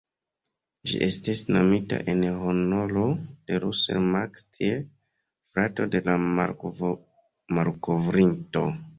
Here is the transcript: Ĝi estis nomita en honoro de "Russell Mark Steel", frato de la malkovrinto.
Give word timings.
Ĝi 0.91 0.99
estis 1.07 1.41
nomita 1.55 1.97
en 2.13 2.23
honoro 2.45 3.03
de 3.51 3.59
"Russell 3.65 4.07
Mark 4.15 4.41
Steel", 4.41 4.81
frato 5.51 5.87
de 5.97 6.01
la 6.07 6.15
malkovrinto. 6.79 8.65